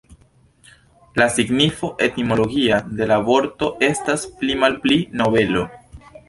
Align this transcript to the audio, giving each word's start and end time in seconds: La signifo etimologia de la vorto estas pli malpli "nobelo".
La 1.21 1.27
signifo 1.33 1.89
etimologia 2.05 2.79
de 3.01 3.09
la 3.11 3.19
vorto 3.27 3.69
estas 3.89 4.27
pli 4.41 4.57
malpli 4.65 4.99
"nobelo". 5.23 5.69